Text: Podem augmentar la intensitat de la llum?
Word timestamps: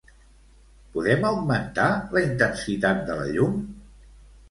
Podem 0.95 1.27
augmentar 1.33 1.87
la 2.17 2.25
intensitat 2.31 3.07
de 3.11 3.23
la 3.25 3.33
llum? 3.39 3.65